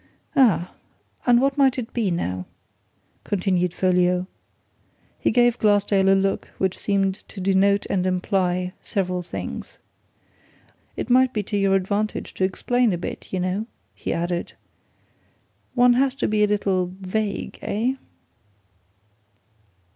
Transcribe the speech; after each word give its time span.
"Ah 0.35 0.71
and 1.27 1.39
what 1.39 1.59
might 1.59 1.77
it 1.77 1.93
be, 1.93 2.09
now?" 2.09 2.47
continued 3.23 3.71
Folliot. 3.71 4.25
He 5.19 5.29
gave 5.29 5.59
Glassdale 5.59 6.09
a 6.09 6.15
look 6.17 6.47
which 6.57 6.75
seemed 6.79 7.13
to 7.29 7.39
denote 7.39 7.85
and 7.87 8.07
imply 8.07 8.73
several 8.81 9.21
things. 9.21 9.77
"It 10.95 11.11
might 11.11 11.33
be 11.35 11.43
to 11.43 11.55
your 11.55 11.75
advantage 11.75 12.33
to 12.33 12.43
explain 12.43 12.93
a 12.93 12.97
bit, 12.97 13.31
you 13.31 13.39
know," 13.39 13.67
he 13.93 14.11
added. 14.11 14.53
"One 15.75 15.93
has 15.93 16.15
to 16.15 16.27
be 16.27 16.43
a 16.43 16.47
little 16.47 16.87
vague, 16.99 17.59
eh?" 17.61 17.93